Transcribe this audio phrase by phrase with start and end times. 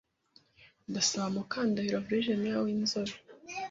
[0.89, 3.15] Ndasaba Mukandahiro Virijiniya winzobe